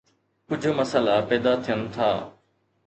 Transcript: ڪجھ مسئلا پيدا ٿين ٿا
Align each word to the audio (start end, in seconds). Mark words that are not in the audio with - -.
ڪجھ 0.47 0.67
مسئلا 0.77 1.15
پيدا 1.27 1.53
ٿين 1.63 1.79
ٿا 1.93 2.09